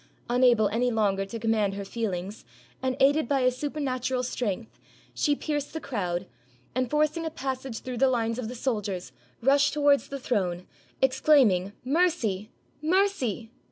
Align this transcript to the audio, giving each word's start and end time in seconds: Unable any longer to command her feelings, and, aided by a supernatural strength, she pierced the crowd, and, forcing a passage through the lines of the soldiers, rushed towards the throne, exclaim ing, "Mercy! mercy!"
Unable 0.31 0.67
any 0.69 0.89
longer 0.89 1.27
to 1.27 1.37
command 1.37 1.75
her 1.75 1.85
feelings, 1.85 2.43
and, 2.81 2.97
aided 2.99 3.27
by 3.27 3.41
a 3.41 3.51
supernatural 3.51 4.23
strength, 4.23 4.79
she 5.13 5.35
pierced 5.35 5.73
the 5.73 5.79
crowd, 5.79 6.25
and, 6.73 6.89
forcing 6.89 7.23
a 7.23 7.29
passage 7.29 7.81
through 7.81 7.97
the 7.97 8.09
lines 8.09 8.39
of 8.39 8.47
the 8.47 8.55
soldiers, 8.55 9.11
rushed 9.43 9.73
towards 9.75 10.07
the 10.07 10.17
throne, 10.19 10.65
exclaim 11.03 11.51
ing, 11.51 11.73
"Mercy! 11.85 12.49
mercy!" 12.81 13.51